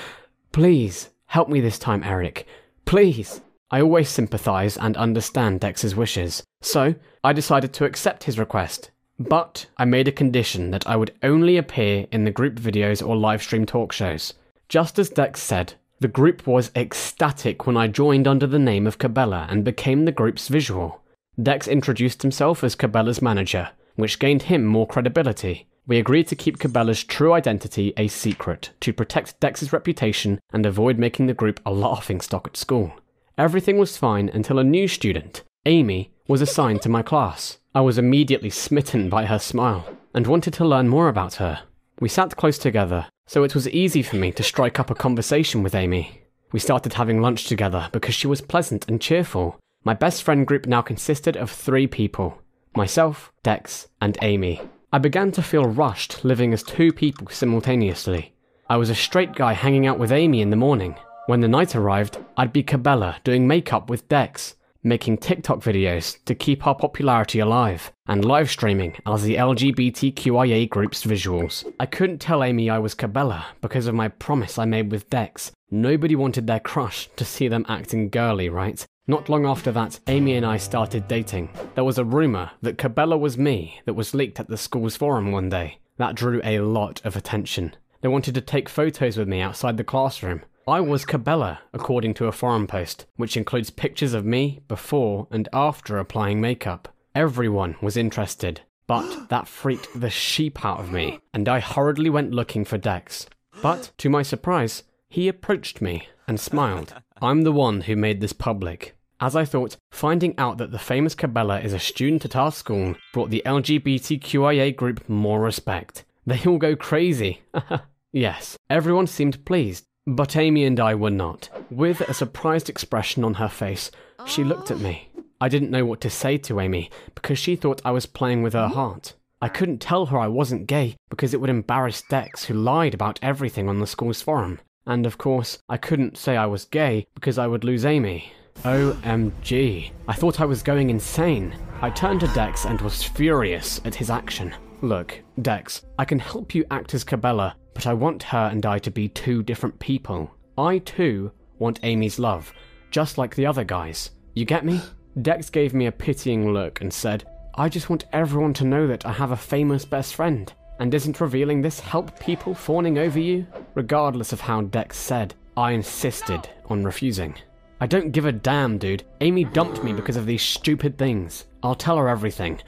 [0.51, 2.47] Please, help me this time, Eric.
[2.85, 3.41] Please.
[3.71, 8.91] I always sympathise and understand Dex's wishes, so I decided to accept his request.
[9.17, 13.15] But I made a condition that I would only appear in the group videos or
[13.15, 14.33] live stream talk shows.
[14.69, 18.97] Just as Dex said, the group was ecstatic when I joined under the name of
[18.97, 21.01] Cabela and became the group's visual.
[21.41, 25.67] Dex introduced himself as Cabela's manager, which gained him more credibility.
[25.85, 30.97] we agreed to keep Cabela's true identity a secret to protect Dex's reputation and avoid
[30.97, 32.93] making the group a laughing stock at school.
[33.37, 37.57] Everything was fine until a new student, Amy, was assigned to my class.
[37.75, 41.63] I was immediately smitten by her smile and wanted to learn more about her.
[41.99, 45.63] We sat close together, so it was easy for me to strike up a conversation
[45.63, 46.21] with Amy.
[46.51, 49.59] We started having lunch together because she was pleasant and cheerful.
[49.83, 52.39] My best friend group now consisted of three people
[52.75, 54.61] myself, Dex, and Amy.
[54.91, 58.33] I began to feel rushed living as two people simultaneously.
[58.69, 60.95] I was a straight guy hanging out with Amy in the morning.
[61.27, 66.35] When the night arrived, I'd be Cabela doing makeup with Dex, making TikTok videos to
[66.35, 71.65] keep our popularity alive, and live streaming as the LGBTQIA group's visuals.
[71.79, 75.51] I couldn't tell Amy I was Cabela because of my promise I made with Dex.
[75.71, 78.85] Nobody wanted their crush to see them acting girly, right?
[79.07, 81.49] Not long after that, Amy and I started dating.
[81.75, 85.31] There was a rumour that Cabela was me that was leaked at the school's forum
[85.31, 85.79] one day.
[85.97, 87.75] That drew a lot of attention.
[88.01, 90.43] They wanted to take photos with me outside the classroom.
[90.65, 95.49] I was Cabela, according to a forum post, which includes pictures of me before and
[95.51, 96.87] after applying makeup.
[97.13, 102.31] Everyone was interested, but that freaked the sheep out of me, and I hurriedly went
[102.31, 103.25] looking for Dex.
[103.61, 106.93] But, to my surprise, he approached me and smiled.
[107.21, 108.95] I'm the one who made this public.
[109.19, 112.95] As I thought, finding out that the famous Cabela is a student at our school
[113.11, 116.05] brought the LGBTQIA group more respect.
[116.25, 117.41] They all go crazy.
[118.13, 121.49] yes, everyone seemed pleased, but Amy and I were not.
[121.69, 123.91] With a surprised expression on her face,
[124.25, 125.09] she looked at me.
[125.39, 128.53] I didn't know what to say to Amy because she thought I was playing with
[128.53, 129.13] her heart.
[129.41, 133.19] I couldn't tell her I wasn't gay because it would embarrass Dex, who lied about
[133.21, 134.59] everything on the school's forum.
[134.85, 138.31] And of course, I couldn't say I was gay because I would lose Amy.
[138.63, 139.91] OMG.
[140.07, 141.53] I thought I was going insane.
[141.81, 144.53] I turned to Dex and was furious at his action.
[144.83, 148.79] Look, Dex, I can help you act as Cabela, but I want her and I
[148.79, 150.29] to be two different people.
[150.57, 152.53] I too want Amy's love,
[152.91, 154.11] just like the other guys.
[154.33, 154.81] You get me?
[155.21, 157.23] Dex gave me a pitying look and said,
[157.55, 160.51] I just want everyone to know that I have a famous best friend.
[160.79, 163.47] And isn't revealing this help people fawning over you?
[163.75, 167.35] Regardless of how Dex said, I insisted on refusing.
[167.79, 169.03] I don't give a damn, dude.
[169.21, 171.45] Amy dumped me because of these stupid things.
[171.61, 172.59] I'll tell her everything.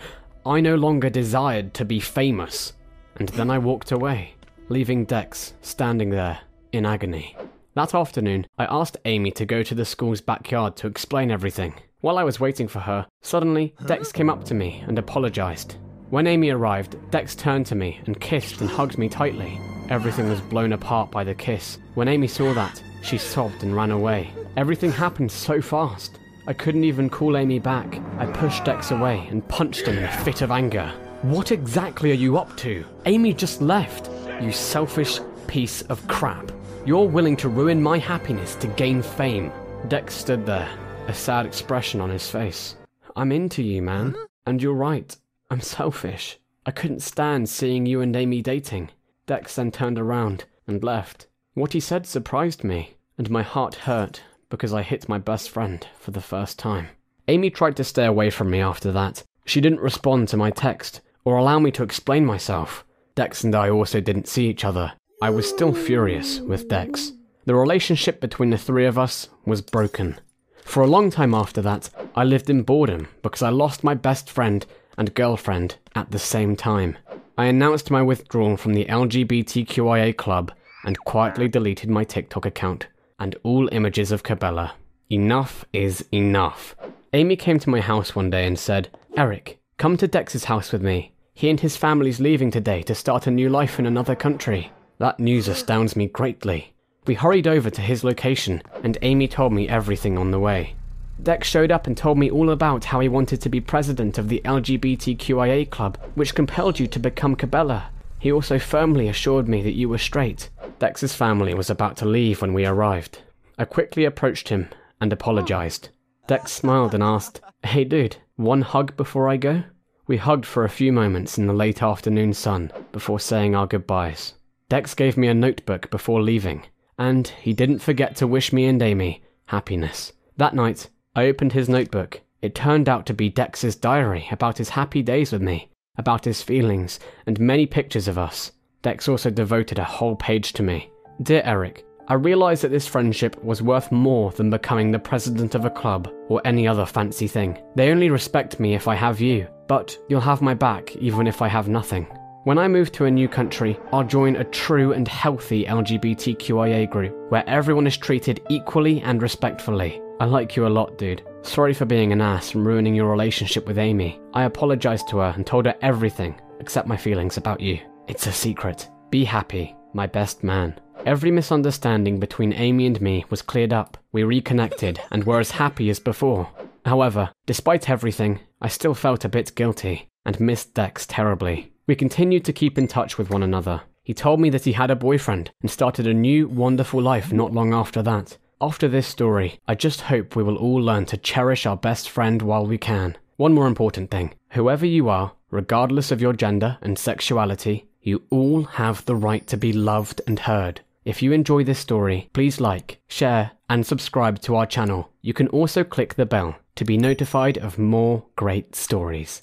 [0.45, 2.73] I no longer desired to be famous.
[3.15, 4.35] And then I walked away,
[4.69, 6.39] leaving Dex standing there
[6.71, 7.35] in agony.
[7.73, 11.73] That afternoon, I asked Amy to go to the school's backyard to explain everything.
[12.01, 15.77] While I was waiting for her, suddenly Dex came up to me and apologized.
[16.11, 19.59] When Amy arrived, Dex turned to me and kissed and hugged me tightly.
[19.89, 21.79] Everything was blown apart by the kiss.
[21.95, 24.29] When Amy saw that, she sobbed and ran away.
[24.57, 26.19] Everything happened so fast.
[26.47, 27.99] I couldn't even call Amy back.
[28.19, 30.93] I pushed Dex away and punched him in a fit of anger.
[31.23, 32.85] What exactly are you up to?
[33.05, 34.11] Amy just left.
[34.39, 36.51] You selfish piece of crap.
[36.85, 39.51] You're willing to ruin my happiness to gain fame.
[39.87, 40.69] Dex stood there,
[41.07, 42.75] a sad expression on his face.
[43.15, 44.15] I'm into you, man.
[44.45, 45.15] And you're right.
[45.49, 46.37] I'm selfish.
[46.67, 48.91] I couldn't stand seeing you and Amy dating.
[49.25, 51.25] Dex then turned around and left.
[51.55, 54.21] What he said surprised me, and my heart hurt
[54.55, 56.87] because I hit my best friend for the first time.
[57.27, 59.21] Amy tried to stay away from me after that.
[59.43, 62.85] She didn't respond to my text or allow me to explain myself.
[63.15, 64.93] Dex and I also didn't see each other.
[65.21, 67.11] I was still furious with Dex.
[67.43, 70.21] The relationship between the three of us was broken.
[70.63, 74.31] For a long time after that, I lived in boredom because I lost my best
[74.31, 74.65] friend
[74.97, 76.97] and girlfriend at the same time.
[77.37, 80.53] I announced my withdrawal from the LGBTQIA club
[80.85, 82.87] and quietly deleted my TikTok account
[83.19, 84.71] and all images of Cabela.
[85.09, 86.75] Enough is enough.
[87.13, 90.81] Amy came to my house one day and said, Eric, come to Dex's house with
[90.81, 91.13] me.
[91.33, 94.71] He and his family's leaving today to start a new life in another country.
[94.97, 96.73] That news astounds me greatly.
[97.05, 100.75] We hurried over to his location, and Amy told me everything on the way.
[101.21, 104.27] Dex showed up and told me all about how he wanted to be president of
[104.27, 107.83] the LGBTQIA club, which compelled you to become Cabela.
[108.25, 110.49] He also firmly assured me that you were straight.
[110.79, 113.19] Dex's family was about to leave when we arrived.
[113.59, 115.89] I quickly approached him and apologized.
[116.25, 119.65] Dex smiled and asked, Hey dude, one hug before I go?
[120.07, 124.33] We hugged for a few moments in the late afternoon sun before saying our goodbyes.
[124.69, 126.63] Dex gave me a notebook before leaving,
[126.97, 130.13] and he didn't forget to wish me and Amy happiness.
[130.37, 132.21] That night, I opened his notebook.
[132.41, 136.41] It turned out to be Dex's diary about his happy days with me, about his
[136.41, 138.51] feelings, and many pictures of us.
[138.81, 140.89] Dex also devoted a whole page to me.
[141.21, 145.65] Dear Eric, I realize that this friendship was worth more than becoming the president of
[145.65, 147.57] a club or any other fancy thing.
[147.75, 151.41] They only respect me if I have you, but you'll have my back even if
[151.41, 152.05] I have nothing.
[152.43, 157.31] When I move to a new country, I'll join a true and healthy LGBTQIA group
[157.31, 159.99] where everyone is treated equally and respectfully.
[160.17, 161.23] I like you a lot, dude.
[161.41, 164.17] Sorry for being an ass and ruining your relationship with Amy.
[164.33, 167.79] I apologized to her and told her everything except my feelings about you.
[168.07, 168.89] It's a secret.
[169.09, 170.79] Be happy, my best man.
[171.05, 173.97] Every misunderstanding between Amy and me was cleared up.
[174.13, 176.47] We reconnected and were as happy as before.
[176.85, 181.73] However, despite everything, I still felt a bit guilty and missed Dex terribly.
[181.87, 183.81] We continued to keep in touch with one another.
[184.03, 187.51] He told me that he had a boyfriend and started a new, wonderful life not
[187.51, 188.37] long after that.
[188.61, 192.41] After this story, I just hope we will all learn to cherish our best friend
[192.41, 193.17] while we can.
[193.35, 198.63] One more important thing whoever you are, regardless of your gender and sexuality, you all
[198.63, 200.79] have the right to be loved and heard.
[201.03, 205.09] If you enjoy this story, please like, share, and subscribe to our channel.
[205.21, 209.41] You can also click the bell to be notified of more great stories.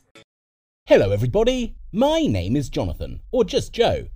[0.86, 1.76] Hello, everybody.
[1.92, 4.06] My name is Jonathan, or just Joe.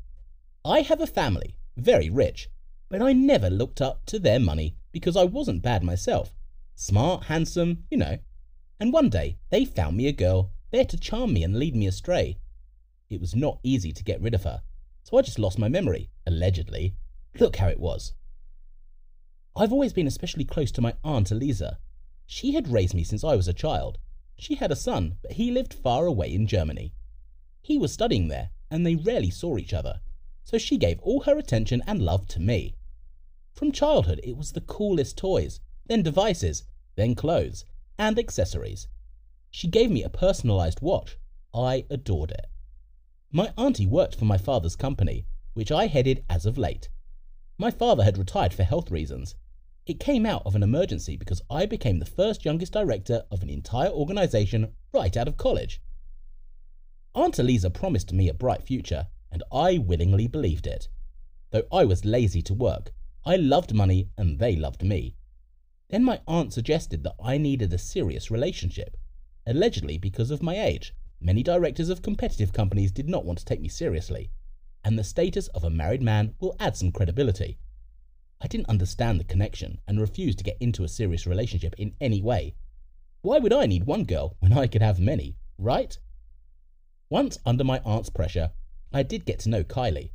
[0.64, 2.48] I have a family, very rich,
[2.88, 6.32] but I never looked up to their money because I wasn't bad myself.
[6.74, 8.18] Smart, handsome, you know.
[8.78, 11.86] And one day they found me a girl there to charm me and lead me
[11.86, 12.38] astray.
[13.08, 14.62] It was not easy to get rid of her,
[15.04, 16.94] so I just lost my memory, allegedly.
[17.38, 18.12] Look how it was.
[19.56, 21.78] I've always been especially close to my Aunt Eliza.
[22.26, 23.98] She had raised me since I was a child.
[24.38, 26.92] She had a son, but he lived far away in Germany.
[27.62, 30.00] He was studying there, and they rarely saw each other,
[30.44, 32.75] so she gave all her attention and love to me.
[33.56, 36.62] From childhood, it was the coolest toys, then devices,
[36.94, 37.64] then clothes,
[37.98, 38.86] and accessories.
[39.50, 41.18] She gave me a personalized watch.
[41.52, 42.46] I adored it.
[43.32, 46.88] My auntie worked for my father's company, which I headed as of late.
[47.58, 49.34] My father had retired for health reasons,
[49.86, 53.48] it came out of an emergency because I became the first youngest director of an
[53.48, 55.80] entire organization right out of college.
[57.14, 60.88] Aunt Eliza promised me a bright future, and I willingly believed it.
[61.52, 62.92] Though I was lazy to work,
[63.26, 65.16] I loved money and they loved me.
[65.90, 68.96] Then my aunt suggested that I needed a serious relationship.
[69.44, 73.60] Allegedly because of my age, many directors of competitive companies did not want to take
[73.60, 74.30] me seriously,
[74.84, 77.58] and the status of a married man will add some credibility.
[78.40, 82.22] I didn't understand the connection and refused to get into a serious relationship in any
[82.22, 82.54] way.
[83.22, 85.98] Why would I need one girl when I could have many, right?
[87.10, 88.52] Once under my aunt's pressure,
[88.92, 90.12] I did get to know Kylie.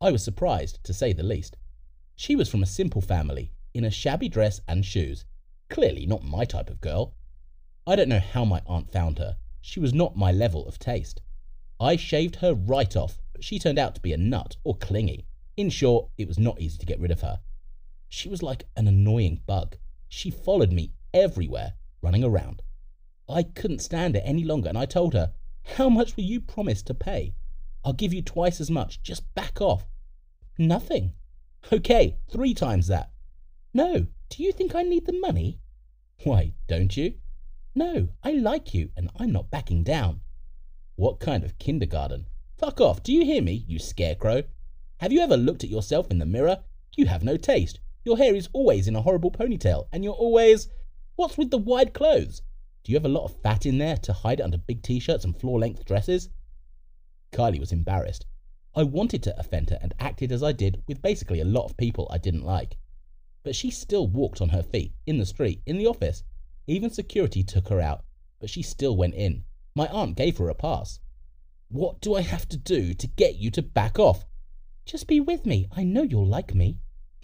[0.00, 1.56] I was surprised, to say the least.
[2.18, 5.26] She was from a simple family, in a shabby dress and shoes.
[5.68, 7.14] Clearly not my type of girl.
[7.86, 9.36] I don't know how my aunt found her.
[9.60, 11.20] She was not my level of taste.
[11.78, 15.26] I shaved her right off, but she turned out to be a nut or clingy.
[15.58, 17.40] In short, it was not easy to get rid of her.
[18.08, 19.76] She was like an annoying bug.
[20.08, 22.62] She followed me everywhere, running around.
[23.28, 25.34] I couldn't stand it any longer, and I told her,
[25.76, 27.34] How much will you promise to pay?
[27.84, 29.02] I'll give you twice as much.
[29.02, 29.86] Just back off.
[30.56, 31.12] Nothing.
[31.72, 33.10] Okay, three times that.
[33.74, 35.58] No, do you think I need the money?
[36.22, 37.14] Why, don't you?
[37.74, 40.20] No, I like you, and I'm not backing down.
[40.94, 42.28] What kind of kindergarten?
[42.56, 44.44] Fuck off, do you hear me, you scarecrow?
[44.98, 46.62] Have you ever looked at yourself in the mirror?
[46.96, 47.80] You have no taste.
[48.04, 50.68] Your hair is always in a horrible ponytail, and you're always.
[51.16, 52.42] What's with the wide clothes?
[52.84, 55.00] Do you have a lot of fat in there to hide it under big t
[55.00, 56.28] shirts and floor length dresses?
[57.32, 58.24] Kylie was embarrassed.
[58.78, 61.78] I wanted to offend her and acted as I did with basically a lot of
[61.78, 62.76] people I didn't like.
[63.42, 66.24] But she still walked on her feet, in the street, in the office.
[66.66, 68.04] Even security took her out,
[68.38, 69.44] but she still went in.
[69.74, 71.00] My aunt gave her a pass.
[71.68, 74.26] What do I have to do to get you to back off?
[74.84, 75.68] Just be with me.
[75.72, 76.78] I know you'll like me.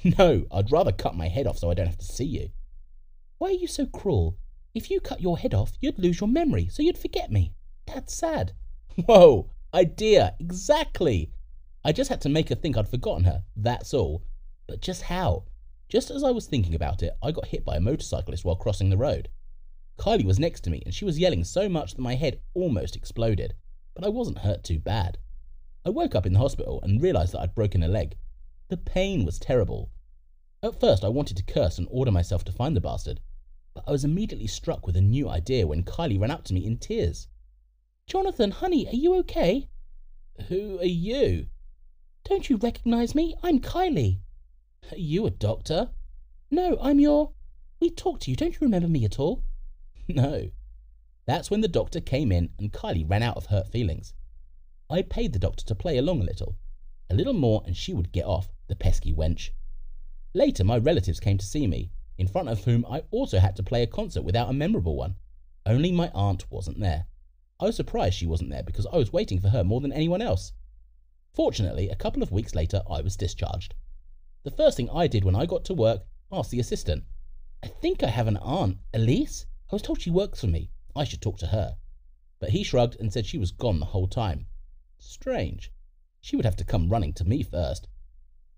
[0.18, 2.48] No, I'd rather cut my head off so I don't have to see you.
[3.38, 4.38] Why are you so cruel?
[4.74, 7.52] If you cut your head off, you'd lose your memory, so you'd forget me.
[7.86, 8.52] That's sad.
[9.04, 11.30] Whoa, idea, exactly.
[11.84, 14.22] I just had to make her think I'd forgotten her, that's all.
[14.68, 15.44] But just how?
[15.88, 18.90] Just as I was thinking about it, I got hit by a motorcyclist while crossing
[18.90, 19.28] the road.
[19.98, 22.96] Kylie was next to me, and she was yelling so much that my head almost
[22.96, 23.54] exploded,
[23.94, 25.18] but I wasn't hurt too bad.
[25.84, 28.16] I woke up in the hospital and realised that I'd broken a leg,
[28.68, 29.90] the pain was terrible.
[30.62, 33.20] At first, I wanted to curse and order myself to find the bastard,
[33.74, 36.64] but I was immediately struck with a new idea when Kylie ran up to me
[36.64, 37.28] in tears.
[38.06, 39.68] Jonathan, honey, are you okay?
[40.48, 41.48] Who are you?
[42.24, 43.34] Don't you recognize me?
[43.42, 44.20] I'm Kylie.
[44.92, 45.90] Are you a doctor?
[46.52, 47.32] No, I'm your.
[47.80, 48.36] We talked to you.
[48.36, 49.42] Don't you remember me at all?
[50.08, 50.50] No.
[51.26, 54.14] That's when the doctor came in and Kylie ran out of hurt feelings.
[54.88, 56.56] I paid the doctor to play along a little.
[57.10, 59.50] A little more and she would get off, the pesky wench.
[60.32, 63.64] Later, my relatives came to see me, in front of whom I also had to
[63.64, 65.16] play a concert without a memorable one.
[65.66, 67.06] Only my aunt wasn't there.
[67.58, 70.22] I was surprised she wasn't there because I was waiting for her more than anyone
[70.22, 70.52] else.
[71.34, 73.74] Fortunately, a couple of weeks later, I was discharged.
[74.44, 77.04] The first thing I did when I got to work, asked the assistant,
[77.62, 79.46] I think I have an aunt, Elise?
[79.70, 80.70] I was told she works for me.
[80.94, 81.76] I should talk to her.
[82.38, 84.46] But he shrugged and said she was gone the whole time.
[84.98, 85.72] Strange.
[86.20, 87.88] She would have to come running to me first.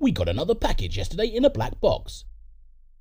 [0.00, 2.24] We got another package yesterday in a black box.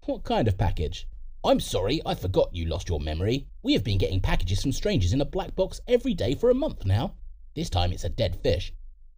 [0.06, 1.08] What kind of package?
[1.44, 3.48] I'm sorry, I forgot you lost your memory.
[3.64, 6.54] We have been getting packages from strangers in a black box every day for a
[6.54, 7.16] month now.
[7.56, 8.74] This time it's a dead fish.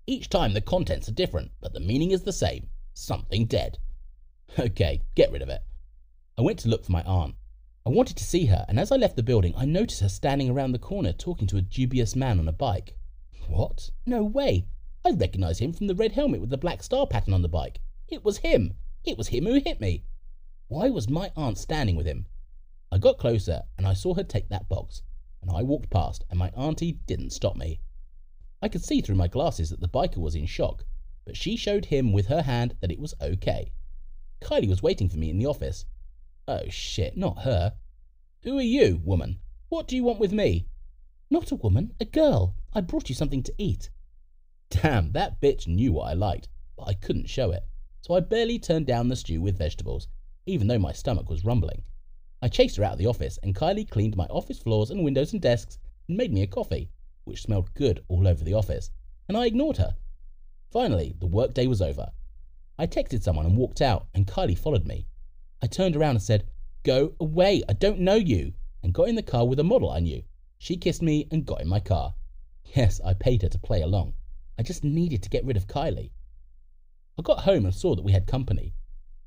[0.08, 3.80] Each time the contents are different, but the meaning is the same something dead.
[4.60, 5.64] Okay, get rid of it.
[6.38, 7.36] I went to look for my aunt.
[7.86, 10.49] I wanted to see her, and as I left the building, I noticed her standing
[10.49, 12.95] around the corner talking to a dubious man on a bike.
[13.47, 13.89] What?
[14.06, 14.68] No way!
[15.03, 17.82] I recognized him from the red helmet with the black star pattern on the bike.
[18.08, 18.76] It was him!
[19.03, 20.06] It was him who hit me!
[20.68, 22.28] Why was my aunt standing with him?
[22.91, 25.01] I got closer and I saw her take that box,
[25.41, 27.82] and I walked past, and my auntie didn't stop me.
[28.66, 30.88] I could see through my glasses that the biker was in shock,
[31.24, 33.72] but she showed him with her hand that it was okay.
[34.41, 35.86] Kylie was waiting for me in the office.
[36.47, 37.78] Oh shit, not her.
[38.41, 39.38] Who are you, woman?
[39.70, 40.66] What do you want with me?
[41.30, 42.55] Not a woman, a girl.
[42.74, 43.91] I brought you something to eat.
[44.72, 47.68] Damn, that bitch knew what I liked, but I couldn't show it,
[48.01, 50.07] so I barely turned down the stew with vegetables
[50.47, 51.84] even though my stomach was rumbling.
[52.41, 55.34] I chased her out of the office, and Kylie cleaned my office floors and windows
[55.34, 56.89] and desks and made me a coffee,
[57.26, 58.89] which smelled good all over the office,
[59.28, 59.95] and I ignored her.
[60.71, 62.11] Finally, the workday was over.
[62.78, 65.05] I texted someone and walked out, and Kylie followed me.
[65.61, 66.49] I turned around and said,
[66.84, 69.99] Go away, I don't know you, and got in the car with a model I
[69.99, 70.23] knew.
[70.57, 72.15] She kissed me and got in my car.
[72.73, 74.13] Yes, I paid her to play along.
[74.57, 76.11] I just needed to get rid of Kylie.
[77.19, 78.73] I got home and saw that we had company,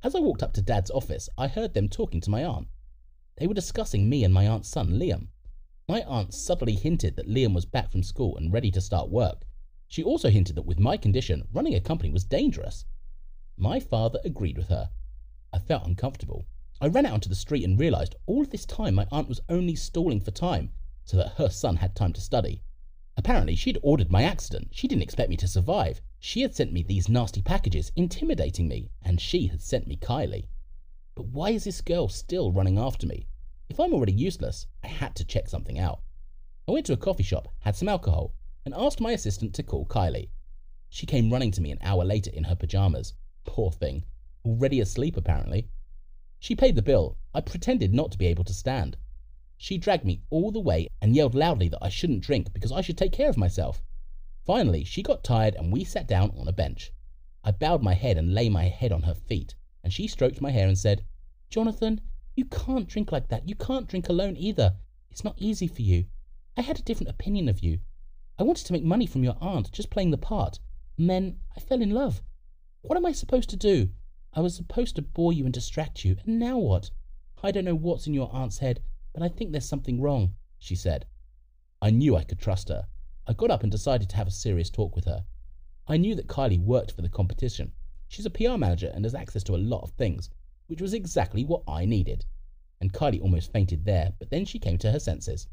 [0.01, 2.69] as I walked up to Dad's office, I heard them talking to my aunt.
[3.37, 5.27] They were discussing me and my aunt's son, Liam.
[5.91, 9.47] My aunt subtly hinted that Liam was back from school and ready to start work.
[9.87, 12.85] She also hinted that with my condition, running a company was dangerous.
[13.57, 14.91] My father agreed with her.
[15.51, 16.47] I felt uncomfortable.
[16.79, 19.75] I ran out onto the street and realized all this time my aunt was only
[19.75, 20.73] stalling for time
[21.07, 22.63] so that her son had time to study.
[23.17, 24.69] Apparently, she'd ordered my accident.
[24.73, 26.03] She didn't expect me to survive.
[26.19, 30.49] She had sent me these nasty packages, intimidating me, and she had sent me Kylie.
[31.15, 33.27] But why is this girl still running after me?
[33.71, 36.01] If I'm already useless, I had to check something out.
[36.67, 39.85] I went to a coffee shop, had some alcohol, and asked my assistant to call
[39.85, 40.31] Kylie.
[40.89, 43.13] She came running to me an hour later in her pajamas.
[43.45, 44.05] Poor thing.
[44.45, 45.69] Already asleep, apparently.
[46.39, 47.19] She paid the bill.
[47.35, 48.97] I pretended not to be able to stand.
[49.59, 52.81] She dragged me all the way and yelled loudly that I shouldn't drink because I
[52.81, 53.83] should take care of myself.
[54.45, 56.91] Finally, she got tired and we sat down on a bench.
[57.45, 60.53] I bowed my head and lay my head on her feet, and she stroked my
[60.53, 61.05] hair and said,
[61.51, 62.01] Jonathan,
[62.39, 63.49] you can't drink like that.
[63.49, 64.77] You can't drink alone either.
[65.11, 66.05] It's not easy for you.
[66.57, 67.81] I had a different opinion of you.
[68.39, 70.61] I wanted to make money from your aunt, just playing the part.
[70.97, 72.23] And then I fell in love.
[72.83, 73.91] What am I supposed to do?
[74.33, 76.91] I was supposed to bore you and distract you, and now what?
[77.43, 78.83] I don't know what's in your aunt's head,
[79.13, 81.07] but I think there's something wrong, she said.
[81.83, 82.87] I knew I could trust her.
[83.27, 85.25] I got up and decided to have a serious talk with her.
[85.89, 87.73] I knew that Kylie worked for the competition.
[88.07, 90.31] She's a PR manager and has access to a lot of things,
[90.69, 92.25] which was exactly what I needed.
[92.81, 95.49] And Kylie almost fainted there, but then she came to her senses.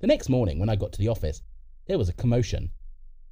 [0.00, 1.42] The next morning, when I got to the office,
[1.86, 2.70] there was a commotion.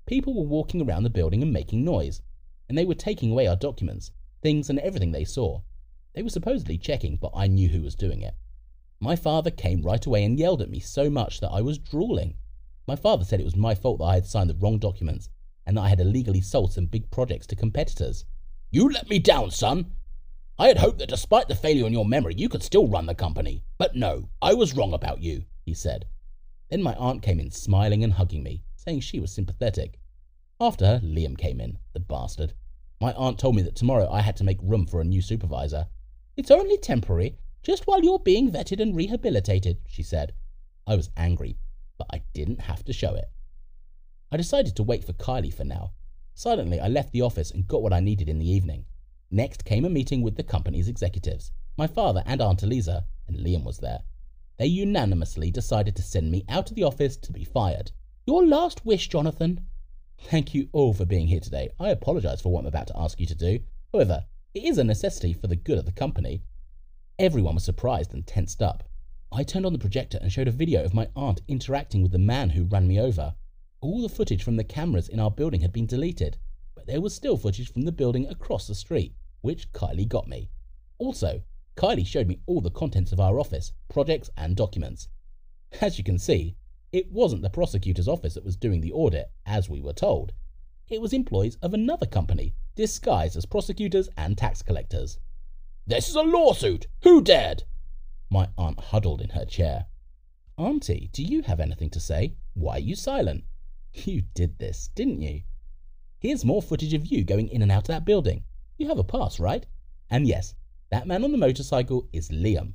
[0.06, 2.22] People were walking around the building and making noise,
[2.68, 5.60] and they were taking away our documents, things, and everything they saw.
[6.14, 8.34] They were supposedly checking, but I knew who was doing it.
[9.00, 12.38] My father came right away and yelled at me so much that I was drooling.
[12.86, 15.28] My father said it was my fault that I had signed the wrong documents
[15.66, 18.24] and that I had illegally sold some big projects to competitors.
[18.70, 19.92] You let me down, son.
[20.56, 23.14] I had hoped that despite the failure in your memory, you could still run the
[23.14, 23.64] company.
[23.76, 26.06] But no, I was wrong about you, he said.
[26.70, 29.98] Then my aunt came in smiling and hugging me, saying she was sympathetic.
[30.60, 32.52] After her, Liam came in, the bastard.
[33.00, 35.88] My aunt told me that tomorrow I had to make room for a new supervisor.
[36.36, 40.34] It's only temporary, just while you're being vetted and rehabilitated, she said.
[40.86, 41.58] I was angry,
[41.98, 43.28] but I didn't have to show it.
[44.30, 45.92] I decided to wait for Kylie for now.
[46.34, 48.84] Silently, I left the office and got what I needed in the evening.
[49.30, 51.50] Next came a meeting with the company's executives.
[51.76, 54.02] My father and Aunt Eliza, and Liam was there.
[54.58, 57.90] They unanimously decided to send me out of the office to be fired.
[58.26, 59.66] Your last wish, Jonathan.
[60.18, 61.70] Thank you all for being here today.
[61.80, 63.58] I apologize for what I'm about to ask you to do.
[63.92, 66.42] However, it is a necessity for the good of the company.
[67.18, 68.84] Everyone was surprised and tensed up.
[69.32, 72.18] I turned on the projector and showed a video of my aunt interacting with the
[72.18, 73.34] man who ran me over.
[73.80, 76.38] All the footage from the cameras in our building had been deleted,
[76.84, 80.50] but there was still footage from the building across the street, which Kylie got me.
[80.98, 81.42] Also,
[81.76, 85.08] Kylie showed me all the contents of our office, projects, and documents.
[85.80, 86.56] As you can see,
[86.92, 90.34] it wasn't the prosecutor's office that was doing the audit, as we were told.
[90.90, 95.18] it was employees of another company disguised as prosecutors and tax collectors.
[95.86, 96.86] This is a lawsuit!
[97.02, 97.64] Who dared?
[98.28, 99.86] My aunt huddled in her chair.
[100.58, 102.34] Auntie, do you have anything to say?
[102.52, 103.44] Why are you silent?
[103.94, 105.44] You did this, didn't you?
[106.24, 108.44] Here's more footage of you going in and out of that building.
[108.78, 109.66] You have a pass, right?
[110.08, 110.54] And yes,
[110.90, 112.72] that man on the motorcycle is Liam.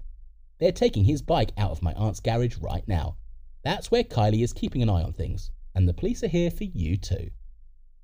[0.59, 3.17] They're taking his bike out of my aunt's garage right now.
[3.63, 6.65] That's where Kylie is keeping an eye on things, and the police are here for
[6.65, 7.31] you too.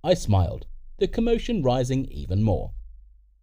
[0.04, 0.66] I smiled,
[0.98, 2.72] the commotion rising even more.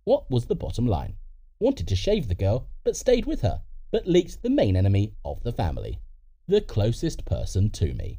[0.03, 1.15] What was the bottom line?
[1.61, 5.45] Wanted to shave the girl, but stayed with her, but leaked the main enemy of
[5.45, 6.01] the family,
[6.49, 8.19] the closest person to me.